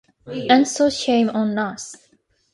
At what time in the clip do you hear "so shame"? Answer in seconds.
0.67-1.29